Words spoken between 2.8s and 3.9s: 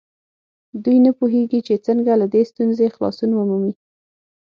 خلاصون ومومي.